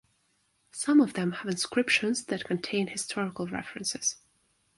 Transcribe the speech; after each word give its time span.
Some 0.71 0.99
of 0.99 1.13
them 1.13 1.31
have 1.31 1.47
inscriptions 1.51 2.23
that 2.23 2.45
contain 2.45 2.87
historical 2.87 3.45
references. 3.45 4.15